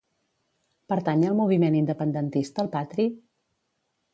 Pertany 0.93 1.25
al 1.27 1.35
moviment 1.41 1.77
independentista 1.81 2.65
el 2.65 2.73
Patri? 2.77 3.07